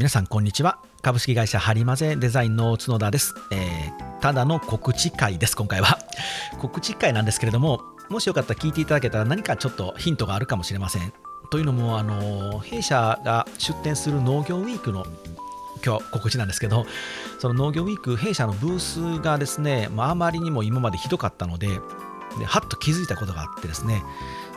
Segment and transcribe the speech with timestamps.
[0.00, 0.78] 皆さんこんにちは。
[1.02, 5.98] 株式会社ハリマゼデザインの角田です、えー、ただの告知会です今回は。
[6.58, 11.12] 告知会なんですけれどももしよかったら聞いていただけたら何かちょっとヒントがあるかもしれません。
[11.50, 15.04] というのもあの弊社が出展する農業ウィークの
[15.84, 16.86] 今日告知なんですけど
[17.38, 21.68] その農業ウィーク弊社のブースがですね、まあ、まりにも今までひどかったので
[22.38, 24.02] ではっと気づいたことがあってですね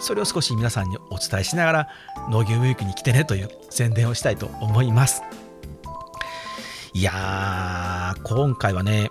[0.03, 1.87] それを少し皆さんにお伝えしながら
[2.29, 5.23] 農業ウィークに来てねという宣伝をしたいと思います。
[6.93, 9.09] いやー今回はね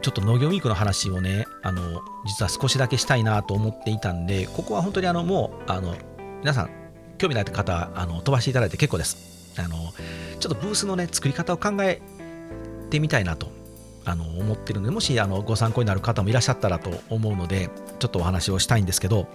[0.00, 5.94] ちょっと農業ウィークの話をねあの実は少しだけしたいなと思っていたんでここは本当にあのもうあの
[6.40, 6.70] 皆さん
[7.18, 9.54] 興味ない方あの飛ばしていただいて結構です。
[9.60, 9.76] あの
[10.40, 12.00] ちょっとブースのね作り方を考え
[12.90, 13.48] てみたいなと
[14.06, 19.28] あの思ってるのでもしあのご参考になる方もいらっしゃったらと思うのでちょっとお話をしたいんですけど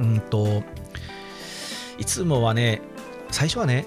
[0.00, 0.62] うんと
[1.98, 2.80] いつもはね
[3.30, 3.86] 最初はね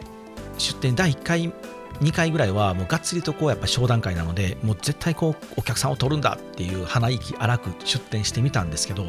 [0.58, 1.52] 出店第1回
[2.00, 9.08] 2回ぐらいはもうがっつりとこうやっぱ商談会なのでもう絶対こうお客さんを取るんだっていう鼻息荒く出店してみたんですけど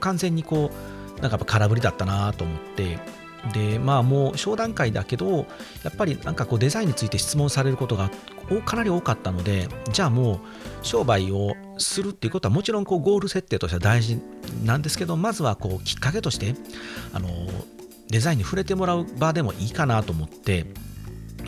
[0.00, 0.70] 完全にこ
[1.18, 2.98] うなんかやっぱ空振りだったなと思って
[3.52, 5.46] でまあもう商談会だけど
[5.82, 8.10] やっぱりなんかこうデザインについて質問されることが
[8.64, 10.38] かなり多かったのでじゃあもう
[10.82, 14.20] 商売をするっていうことはもちろんこうゴール設定としては大事
[14.64, 16.54] なんですけどまずはこうきっかけとして
[17.12, 17.28] あの
[18.08, 20.66] デザインに触れてもらう場でもいいかなと思って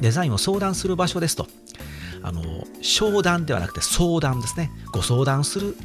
[0.00, 1.46] デザインを相談する場所ですと。
[2.24, 2.42] あの
[2.82, 4.70] 商談ではなくて相談ですね。
[4.92, 5.77] ご相談する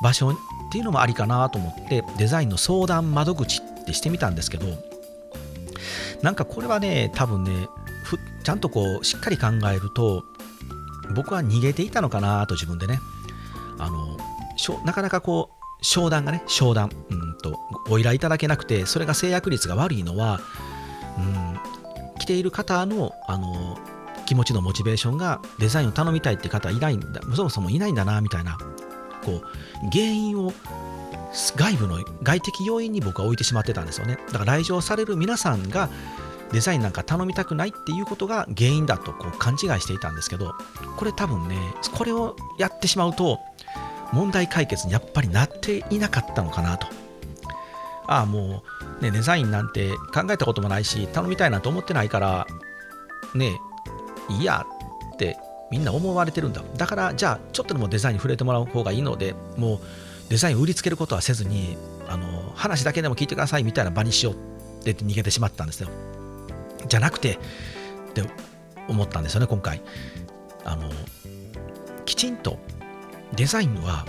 [0.00, 0.34] 場所っ
[0.70, 4.66] ていうのもありかなと思ってデザインの相談窓口ってしてみたんですけど
[6.22, 7.68] なんかこれはね多分ね
[8.42, 10.24] ちゃんとこうしっかり考えると
[11.14, 13.00] 僕は逃げていたのかなと自分でね。
[13.78, 14.16] あの
[14.84, 20.40] なかなかこう商談がね商談うんとご依頼いただけなくてそれが制約率が悪いのは
[21.18, 23.78] うん来ている方のあの
[24.24, 28.58] 気持ちのモチベーションがデザインを頼みたいって方いないんだそもそもいないんだなみたいな
[29.24, 29.42] こう
[29.92, 30.52] 原因を
[31.56, 34.18] 外部の外的要因に僕は置いてしまってたんですよね。
[34.32, 35.90] だから来場される皆さんが
[36.52, 40.54] デザインなんか頼みたくないっていうことが原因だとこう勘違いしていたんですけど
[40.96, 41.56] これ多分ね
[41.94, 43.40] これをやってしまうと
[44.12, 46.86] 問題解決にやっぱりなっていなかったのかなと。
[48.08, 48.62] ああも
[49.00, 52.46] う、ね、デザインなんて考えたこともないし頼みたいなと思ってないから
[53.34, 53.58] ね
[54.30, 54.64] いいや
[55.14, 55.36] って
[55.72, 56.62] みんな思われてるんだ。
[56.76, 59.80] だからじゃあちょっとでもデザインに触れてもらう方がいいのでもう
[60.28, 61.76] デザインを売りつけることはせずに
[62.08, 64.34] あの話だけでも聞いてくださいみたいな場にしよう
[64.90, 65.88] って逃げてしまったんですよ。
[66.86, 67.38] じゃなくて
[68.10, 68.22] って
[68.88, 69.82] 思ったんですよね今回。
[70.64, 70.90] あの
[72.04, 72.58] きちんと
[73.34, 74.06] デザインは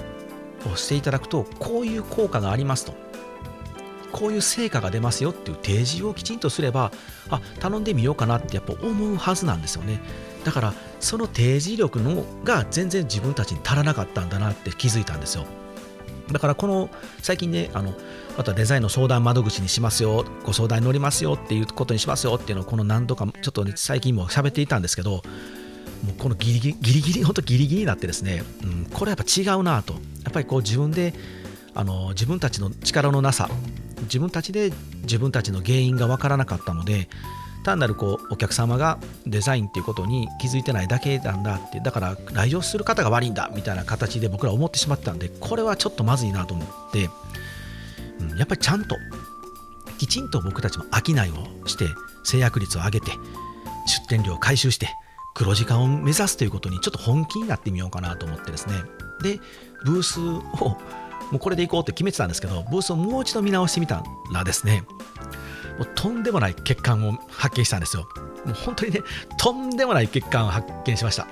[0.72, 2.94] をしていただくとこういう効果がありますと。
[4.12, 6.92] こういう成果が出ますよっていう提示をきちんとすれば
[7.30, 10.02] あ頼んでみようかなってやっぱ思うはずなんですよね。
[10.44, 15.46] だからその提示力のが全然自分たちに足らなかったんだなって気づいたんですよ。
[16.32, 16.90] だからこの
[17.22, 17.94] 最近ねあの
[18.38, 25.22] またデザインの相談窓口にしますよご相談に乗りますよっていうことにしますよっていうのをこの何度かちょっと、ね、最近も喋っていたんですけども
[26.12, 29.94] うこのギリギリギリギリ本当ギリギリになってですね、うん、これやっぱ違うなと。
[29.94, 31.14] やっぱりこう自分で
[31.74, 33.50] あの自分たちの力のなさ
[34.02, 34.72] 自分たちで
[35.04, 37.08] 自分たちの原因が分からなかったので
[37.64, 47.10] 単なるこうお客様がデザインっていうことに気づいてないだけなんだってだから来場する方が悪いんだみたいな形で僕ら思ってしまったんでこれはちょっとまずいなと思って、
[48.22, 48.96] うん、やっぱりちゃんと
[49.98, 51.30] きちんと僕たちも商い
[51.64, 51.86] をして
[52.24, 53.12] 制約率を上げて
[53.88, 54.90] 出店料を回収して
[55.34, 58.74] 黒字化を目指すということにちょっと本気になってみようかなと思ってですね。
[59.22, 59.40] で
[59.86, 60.78] ブースを
[61.32, 64.04] もうこれでいこうって決めてたんですけどブースをもう一度見直してみた
[64.34, 64.84] らですね
[65.78, 68.08] もうとんでもない欠陥を発見したんですよ。
[68.46, 69.02] もう本当にね、
[69.38, 71.28] とんでもない欠陥を発見しました。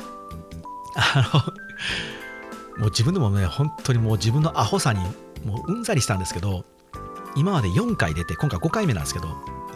[0.96, 5.00] あの、もう自分でもね、本当にもう自分のアホさに
[5.46, 6.66] もううんざりしたんですけど、
[7.36, 9.28] 今まで4回出て、今回5回目なんですけど、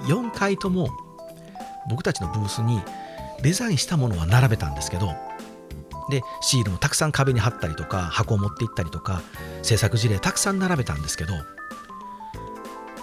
[0.05, 0.89] 4回とも
[1.89, 2.81] 僕たちのブースに
[3.41, 5.13] デザインしたものは並べたんですけど、
[6.09, 9.21] で、シールもたくさん壁に貼ったりとか、箱を持って行ったりとか、
[9.61, 11.33] 制作事例たくさん並べたんですけど、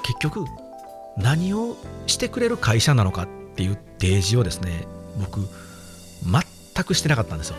[0.02, 0.44] 結局、
[1.16, 1.76] 何を
[2.06, 4.86] してくれる会社なのかっていう提示をですね
[5.18, 5.40] 僕
[6.24, 7.56] 全くしてなかったんですよ。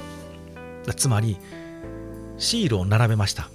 [0.95, 1.37] つまり
[2.37, 3.49] シールを並べました。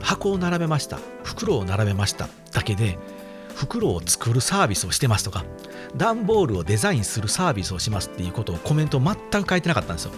[0.00, 0.98] 箱を並べました。
[1.24, 2.28] 袋を並べました。
[2.52, 2.98] だけで
[3.54, 5.44] 袋を作るサービスをしてますとか
[5.96, 10.12] 段ボールをデザインするサービスをしますっていうことをコメントを全く書いてなかったんですよ。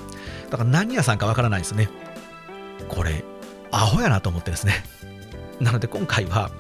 [0.51, 1.89] だから何屋さんかわからないですね。
[2.89, 3.25] これ
[3.71, 4.83] アホやなと思ってですね。
[5.61, 6.51] なので今回は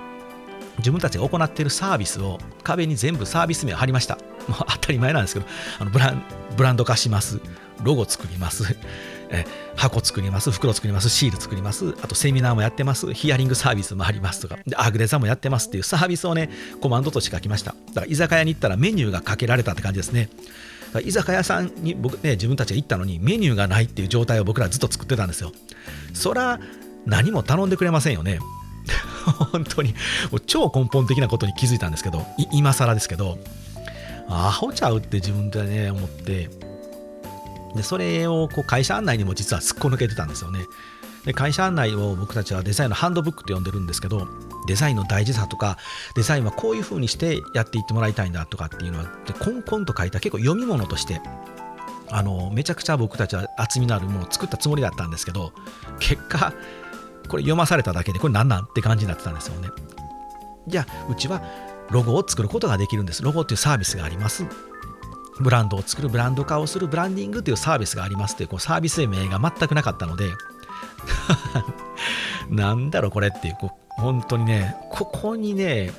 [0.78, 4.16] 自分たちが行っているサービスを壁に全部サービス名を貼りました
[4.48, 5.46] もう当たり前なんですけど
[5.78, 6.22] あのブラン
[6.56, 7.40] ブランド化します
[7.82, 8.64] ロゴ作ります
[9.30, 9.44] え
[9.76, 16.48] 箱作ります、袋作ります、シール作ります、あとセミナーもやってます、ヒアリングサービスもありますとか、でアグレザもやってますっていうサービスをね、
[16.80, 17.74] コマンドとして書きました。
[17.88, 20.30] だから居酒屋に行ったらメニューがかけられたって感じですね。
[21.04, 25.52] 居酒屋さんに僕、ね、自分たちが行ったのにメニューがないっていう状態を僕らずっと作ってたんですよ。
[26.14, 26.58] そら
[27.04, 28.38] 何も頼んでくれませんよね。
[29.52, 29.94] 本当に
[30.46, 33.38] 超根本的なことに気づいたんですけど、今更ですけど、
[34.28, 36.50] アホちゃうって自分でね思って、
[37.74, 40.60] でそれをこう会社案内にも実はすっこ抜けてたんですよね。
[41.24, 44.26] で会社案内を僕たちはデザインのハンドブックと呼んでるんですけど
[44.66, 45.76] デザインの大事さとか
[46.14, 51.20] デザインはこういう風にしてやっていってもらいたいんだとかっていうのはでコンコンと書いた結構読み物として
[52.10, 55.52] あのめちゃくちゃ僕たちは厚みのあるものを作ったつもりだったんですけど
[56.00, 56.54] 結果
[57.28, 59.68] これ読まされただけでこれ何なんって感じになってたんですよね。
[60.66, 61.42] じゃあうちは
[61.90, 63.22] ロゴを作ることができるんです。
[63.22, 64.44] ロゴっていうサービスがあります。
[65.40, 70.30] ブランドを作るブランド化をするブランディングというサービスがありますというこうサービス名が全くなかったので。
[72.50, 75.92] なんだろうこれっていうこう本当にねここにね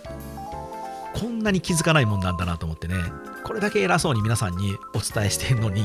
[1.14, 2.96] こんなに気づかないもんなんだなと思ってね。
[3.44, 5.82] これだけ偉そうに皆さんにお伝えしてるのに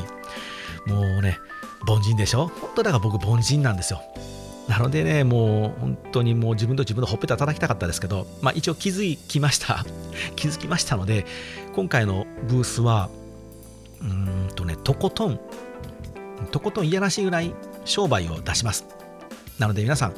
[0.87, 1.39] もうね
[1.87, 2.47] 凡人でしょ？
[2.47, 4.01] 本当だから僕凡人なんですよ。
[4.67, 9.85] なのでね、もう本当にもう自分と自分のほっぺた叩きたかったですけど、まあ一応気づきました。
[10.35, 11.25] 気づきましたので、
[11.73, 13.09] 今回のブースは、
[14.01, 15.39] うんとね、とことん、
[16.51, 17.53] とことんいやらしいぐらい
[17.85, 18.85] 商売を出します。
[19.59, 20.13] なので皆さん、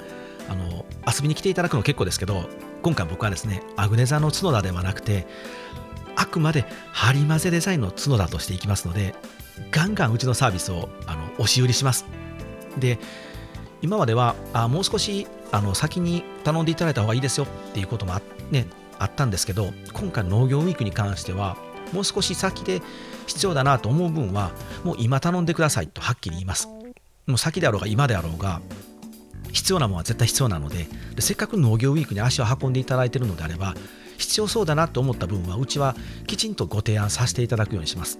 [0.50, 2.50] あの遊びに来ていただくの結構ですけど、
[2.82, 5.28] 今回僕はですね、アグネザの角田ではなくて、
[6.16, 9.14] あくまでハリマゼデザインの角田としていきますので、
[9.72, 12.06] ガンガンうちのサービスをあの押し売りします。
[12.78, 12.98] で、
[13.88, 18.68] 今まではあもう少しあの先に頼んでいただいた方がいいですよっていうこともあ,、ね、
[19.00, 21.56] あったんですけど、今回農業ウィークに関しては、
[21.94, 22.82] もう少し先で
[23.28, 24.52] 必要だなと思う分は、
[24.84, 26.68] もう今頼んでくださいとはっきり言います。
[27.28, 28.60] もう先であろうが今であろうが、
[29.54, 33.74] 必要なものは絶対必要なのでで、せっかく農業ウィークに足を運んでいただいているのであれば、
[34.18, 35.96] 必要そうだなと思った分は、うちは
[36.26, 38.20] きちんとご提案させていただくようにします。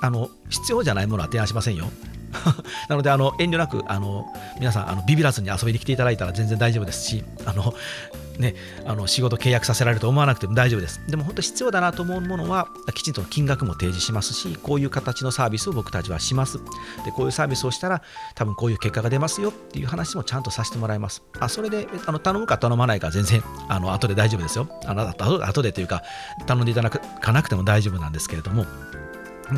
[0.00, 1.90] あの必要じゃないものは提案しませんよ。
[2.88, 4.26] なのであの遠慮なくあの
[4.58, 7.74] 皆さんあのビビらずに遊びに来ていただいたら全然大丈夫ですしあの、
[8.38, 8.54] ね、
[8.86, 11.00] あの仕事契約させられると思わなくても大丈夫です。
[11.08, 16.58] でも本当必要だなと思うものはきちんと金額も提示しますしこういう形のサービスを僕たちはします。
[17.04, 18.02] でこういうサービスをしたら
[18.34, 21.22] 多分こういう結果が出ますよっていう話もちゃんとさせてもらいます。
[21.40, 24.68] あそれであの頼むか頼まないか全然あの後で大丈夫ですよ。
[24.86, 26.02] あの後後でというか
[26.46, 28.66] 頼んでいただかなくても大丈夫なんですけれども。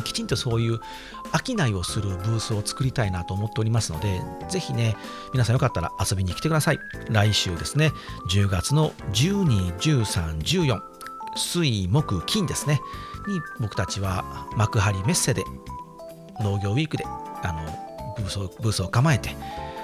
[0.03, 0.79] きちんとそういう
[1.45, 4.95] 商いをするブースを作りたいなと思っておりますので、ぜひね、
[5.33, 6.79] 皆さんよかったら遊びに来てください。
[7.09, 7.91] 来週ですね、
[8.29, 10.81] 10月の12、13、14、
[11.35, 12.81] 水、木、金ですね、
[13.27, 15.43] に僕たちは幕張メッセで
[16.41, 19.35] 農業ウィークであのブースをブースを構えて、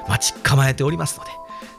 [0.08, 1.32] 待ち構えておりますので、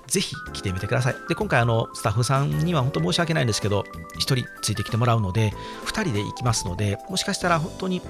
[0.09, 1.17] ぜひ来てみてください。
[1.29, 3.85] で、今回あの、スタッフさんには本当申し訳ないんですけど、
[4.17, 5.53] 1人ついてきてもらうので、
[5.85, 8.03] 2人で行きますので、もしかしたら本当に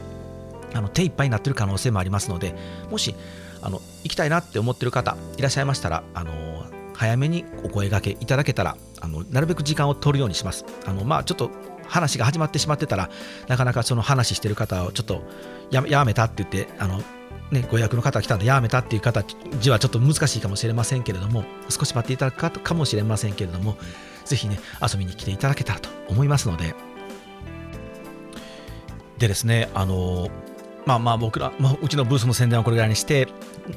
[0.74, 2.54] あの手いっぱいになってる可能性もありますので、
[2.90, 3.14] もし
[3.60, 6.32] あの行きたいなって思ってる方いらっしゃいましたら、あの
[6.94, 10.64] 早めにお声がけいただけたら、あのなるべく時間を取るようにします。
[10.86, 11.50] あのまあ、ちょっと
[11.86, 13.10] 話が始まってしまってたら、
[13.48, 15.22] なかなかその話してる方をちょっと
[15.70, 17.02] ややめたって言って、あの
[17.50, 19.24] ね、ご予約の方が来たんでやめたっていう方
[19.58, 23.78] 字はちょっと難しいかもしれませんけれども少し待っていただくかかもしれませんけれども
[24.26, 26.74] ぜひね遊びに来ていただけたらと思いますので。
[29.18, 30.28] でですねあの
[30.86, 33.26] まあまあ僕ら、まあ、うちのブースの宣伝はこれぐらいにして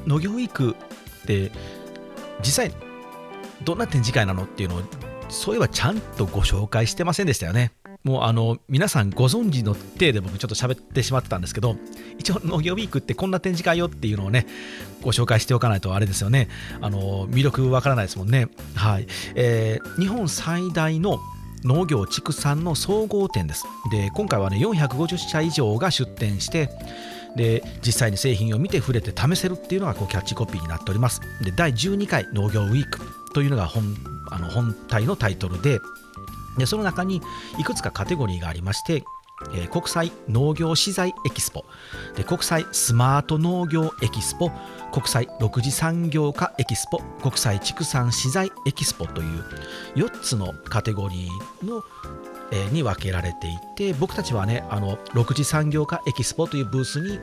[0.05, 0.75] 農業ウィーク
[1.23, 1.51] って
[2.41, 2.71] 実際
[3.63, 4.81] どんな展示会なのっていうのを
[5.29, 7.71] そういえばちゃんとご紹介してませんでしたよね。
[8.03, 11.75] もうあの皆さんご存知の体で僕ちょっと喋ってしまってたんですけど
[12.17, 14.47] 一応農業ウィークってこんな展示会よっていうのをね
[15.01, 16.47] ご紹介しておかないとあれですよね。
[16.81, 18.47] あの魅力わからないですもんね。
[18.75, 21.19] はい、えー、日本最大の
[21.63, 23.65] 農業畜産の総合展です。
[23.91, 26.69] で今回はね450社以上が出展して
[27.35, 31.21] で実際に製品を見て触れて試せるっていうのがこうキャッチコピーになっております。
[31.43, 32.99] で第12回農業ウィーク
[33.33, 33.95] というのが本
[34.31, 35.79] あの本体のタイトルで
[36.57, 37.21] でその中に
[37.57, 39.03] いくつかカテゴリーがありまして
[39.53, 41.65] えー、国際農業資材エキスポ。
[42.15, 44.51] で国際スマート農業エキスポ
[44.93, 49.43] 国際6次産業化エキスポ国際畜産資材エキスポという
[49.95, 51.83] 4つのカテゴリーの、
[52.71, 57.17] に分けられていて僕たちはねあの6次産業化エキスポというブースに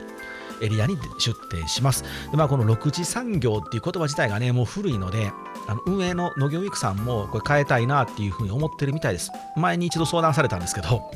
[0.61, 2.03] エリアに出店します。
[2.31, 5.31] でまあ、この6次産業っていう言葉自体がねもう古いので
[5.67, 11.09] あの運営の農業ウィークさんもこれ変えたいなっていうふうに思ってるみたいです前に一度相談されたんですけど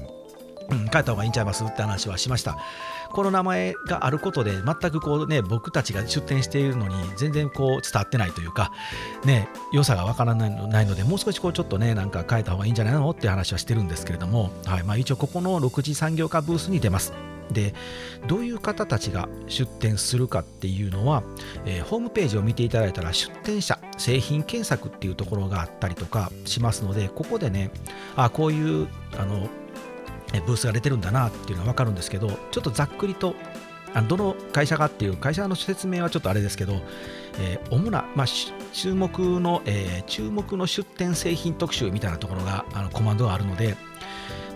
[0.69, 2.57] うん、変えた方がいいんちゃいますって話はしました。
[3.11, 8.71] この名前があることで全くこうね僕たちが出店しているのに全然こう伝わってないというか
[9.23, 17.13] ね良さがわからないのでもう少しこうちょっとねなんか変えた方がいいんじゃないのって話はしてるんですけれども、はいまあ、一応ここの6次産業化ブースに出ます。
[17.51, 17.73] で
[18.27, 21.23] どういう方たちが出店するかっていうのは、
[21.65, 27.71] えー、ホームページを見ていただいたら出店者製品検索っていうところがあったりとかしますのでここでね
[28.15, 29.47] あこういうあの
[30.41, 33.35] ブースが出てるんだなっていうのは分かるんですけどちょっとざっくりと
[33.93, 36.81] あのどの会社かっていう会社の説明はちょっとあれですけど、
[37.39, 38.27] えー、主な、まあ、
[38.71, 43.77] 注目の、えー、注目の出店製品特集みたいなところがあのコマンドがあるので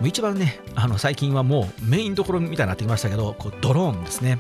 [0.04, 4.40] 一番ねあの最近はもうメインどころみたいになってきましたけどこうドローンですね。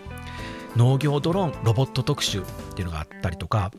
[0.76, 2.44] 農業ドローンロボット特集っ
[2.76, 3.72] ていうのがあったりとか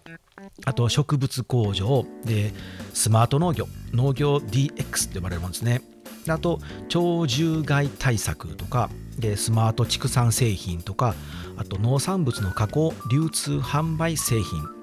[0.65, 2.53] あと植物工場で
[2.93, 5.83] スマート農業農業 DX って呼ばれるものですね。
[6.29, 6.59] あと
[6.89, 11.15] 鳥獣害対策とかでスマート畜産製品とか
[11.57, 14.79] あと農産物の加工流通販売製品。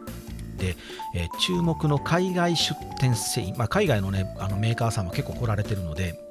[0.58, 0.78] で、
[1.14, 6.25] えー、注目の海外出店製品、まあ、海外の,、ね、あのメーカーさんも結構来られてるので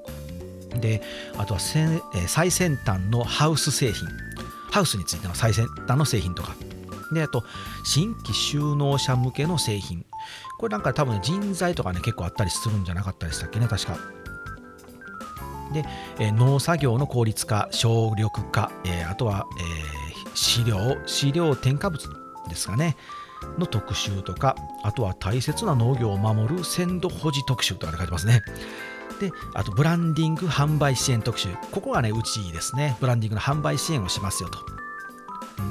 [0.80, 1.02] で
[1.38, 4.08] あとは、最先端のハウス製品。
[4.70, 6.54] ハウスについての最先端の製品とか。
[7.12, 7.44] であと
[7.84, 10.04] 新規就農者向けの製品。
[10.58, 13.98] これなんか多分人材とかね結構あったりするんじゃなかったでしたっけね確か。
[15.72, 15.84] で、
[16.18, 22.08] え、農作業の効率化省力化、えー、あとは、えー、飼料飼料添加物
[22.48, 22.96] ですかね。
[23.58, 28.42] の特集とかあとは大切な農業を守る鮮度保持特集とか書いてますね。
[29.20, 31.48] であとブランディング販売支援特集。
[31.70, 32.96] ここがねうちですね。
[33.00, 34.58] ブランディングの販売支援をしますよと。
[34.58, 34.62] ん。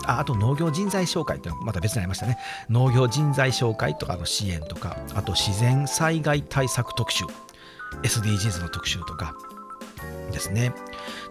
[0.05, 2.37] ああと農業人材紹介ってまた別にありましたね。
[2.69, 7.25] 農業人材紹介とかの支援とかあと自然災害対策特集。
[8.01, 9.35] SDGs の特集とか
[10.31, 10.73] ですね。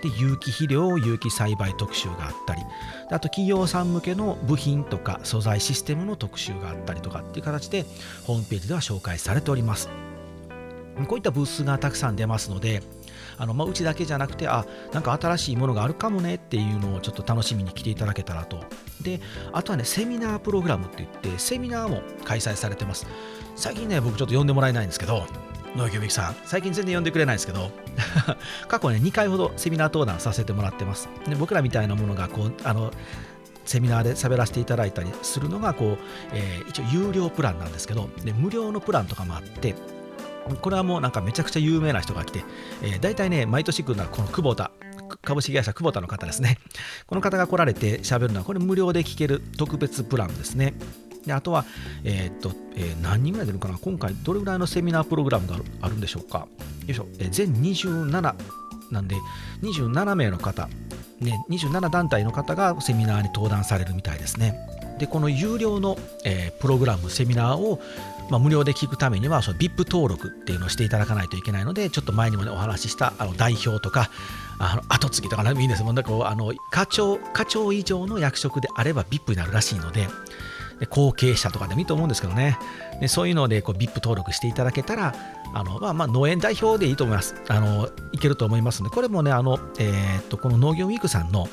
[0.02, 2.62] で有機肥料有機栽培特集があったり。
[3.10, 7.84] あと企業さん向けの部品とか素材システムの特集があったりとかっていう形で
[8.24, 10.11] ホームページでは紹介されております。
[11.06, 12.82] こういったブースがたくさん出ますので
[13.38, 18.60] あのまあ、うちだけじゃなくてあなんか新しいものがあるかもねっていうのをちょっと楽しみに来ていただけたらと。
[19.00, 19.20] で
[19.52, 23.06] あとはねセミナープログラムって言ってセミナーも開催されてます。
[23.56, 25.26] 最近ね僕ちょっと呼んでもらえないんですけど
[25.76, 27.70] 農業ミキさん最近全然呼んでくれないですけど
[28.68, 31.08] 過去ね2回ほどセミナー登壇させてもらってます。
[31.26, 32.92] で僕らみたいなものがこうあの
[33.64, 35.98] セミナーで喋らせていただいたりするのがこう、
[36.32, 39.74] えー、一応有料プランなんですけどで無料のプランとかもあって
[40.60, 42.44] これはもうなんかめちゃくちゃ有名な人が来て、
[42.82, 44.70] えー、大体ね、毎年来るのはこの久保田、
[45.22, 46.58] 株式会社久保田の方ですね。
[47.06, 50.74] この方が来られて喋るのは、これ無料で聞ける特別プランですね。
[51.24, 51.64] であとは、
[52.02, 53.78] えー、っと、えー、何人ぐらい出るかな？
[53.78, 56.40] 今回どれぐらいのセミナープログラムがあるんでしょうか？
[56.40, 56.48] よ
[56.88, 58.10] いしょ、えー、全27
[58.90, 59.16] なんで、
[59.62, 60.68] 27名の方、
[61.20, 64.54] ね、27団体の方がセミナーに登壇されるみたいですね。
[65.02, 67.80] で、この有料の、えー、プログラム、セミナーを
[68.30, 74.10] まあ、無料で聞くためにはその VIP 登録っていうのをしていただかないといけないのでちょっと前にも、ね、お話ししたあの代表とか
[74.58, 80.06] あの後継ぎとか何でもいいんですもんねこうあの課長課長以上の役職であれば VIP になるらしいので
[80.80, 82.58] で後継者とかでもいいと思うんですけどね。
[83.00, 85.14] でそういうのでこう VIP 登録していただけたら
[85.52, 87.34] あの、まあ、まあ農園代表でいいと思います。
[87.48, 91.48] あのいけると思いますのでこれもねあの、えー、っとこの農業ウィークさんの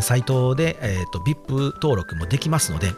[0.00, 2.92] サイトで、えー、っと VIP 登録もできますので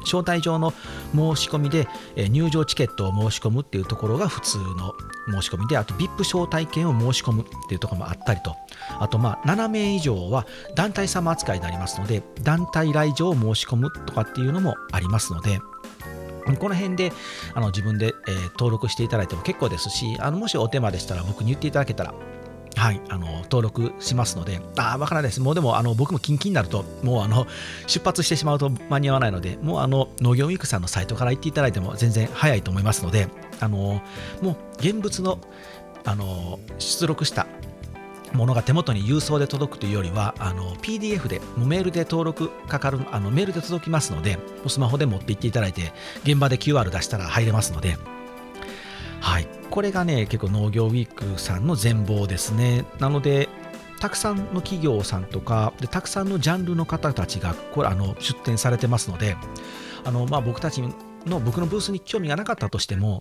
[0.00, 0.72] 招待状の
[1.14, 4.94] 申し込みでえ入場チケットを申し込むっていうところが普通の
[5.30, 8.56] 申し込みであと VIP 招待券を申し込むっていうところもあったりと。
[8.98, 15.60] あとまあ7名以上は団体様扱いになりますので団体来場を申し込むとかっていうのもありますので
[16.58, 17.12] この辺で
[17.54, 22.14] あの自分で、えー、登録していただいても結構ですしあのもしお手間でしたら僕に言っていただけたら
[22.80, 25.40] はい、あの登録しますので、あわからないです。
[25.42, 27.46] もうでもあの僕も近々になると、もうあの
[27.86, 33.28] 出発してしまうと間に合わないので、もうあの農業ウィークさんのサイトから行っていただいても全然早いと思いますので、
[33.60, 34.00] あの
[34.40, 35.38] もう現物の
[36.06, 37.46] あの出力した
[38.32, 40.34] ものが手元に郵送で届くというよりは
[40.80, 47.98] PDF でもメールで登録かかるあのメールで届きますのでスマホで持って行っていただいて現場で QR 出したら入れますので
[49.20, 49.48] はい。
[49.70, 52.84] これがね結構農業ウィークさんの全貌ですね。
[52.98, 53.48] なので
[54.00, 59.36] たくさんの企業さんとかでたくさんのジャンルの方たちがこれあの出展されてますので
[60.04, 60.82] あの、まあ、僕たち
[61.26, 63.20] の僕のブースに興味がなかったとしても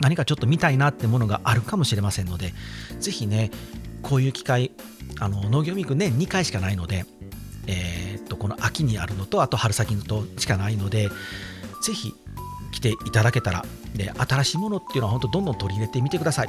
[0.00, 2.52] 何かちょっと見たいなってものがあるかもしれませんので
[3.00, 3.50] ぜひね
[4.02, 4.70] こういう機会
[5.18, 7.04] あの農業ウィーク年2回しかないので、
[7.66, 11.08] えー、っとこの秋にあるのとあと春先のとしかないので
[11.82, 12.14] ぜひ
[12.72, 13.64] 来ていただけたら。
[13.94, 16.48] で新しいものっていうのは本当どんどん取り入れてみてください。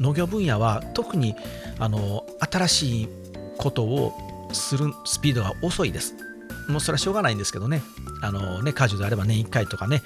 [0.00, 1.34] 農業分野は特に
[1.78, 3.08] あの新しい
[3.56, 4.12] ことを
[4.52, 6.14] するスピードが遅いです。
[6.68, 7.82] もうそれはしょうがないんですけどね。
[8.22, 10.02] あのね果樹であれば年1回とかね。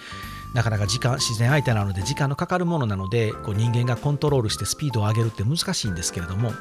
[0.55, 6.53] なかなか時間自然相手なので時間のかかるものなのでこう人間がコントロールしてスピードを上げるって難しいんですけれども。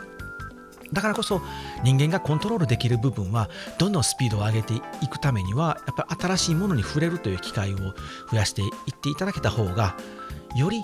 [0.93, 1.41] だからこそ
[1.83, 8.69] 人間がコントロールできる部分はどんどんスピードを上げていくためにはやっぱり新しいものに触れるという機会を増やしていっ
[8.99, 9.95] ていただけた方が
[10.55, 10.83] より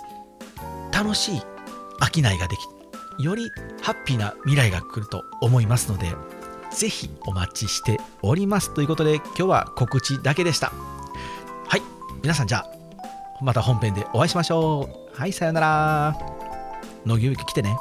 [0.91, 3.49] 楽しい商いができより
[3.81, 6.13] ハッピーな未来が来ると思いますので
[6.71, 10.73] ぜひお待ちしておりますということで今日は告知だけでした。
[11.67, 11.81] はい
[12.21, 12.65] 皆さんじゃあ
[13.41, 15.17] また本編でお会いしましょう。
[15.17, 16.35] はいさようなら。
[17.05, 17.77] 農業ウィーク来てね。